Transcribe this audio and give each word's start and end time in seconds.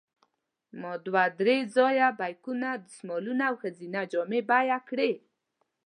ما 0.81 0.93
دوه 1.05 1.23
درې 1.39 1.57
ځایه 1.75 2.07
بیکونه، 2.19 2.69
دستمالونه 2.85 3.43
او 3.49 3.55
ښځینه 3.63 3.99
جامې 4.11 4.41
بیه 4.49 4.77
کړې. 4.89 5.11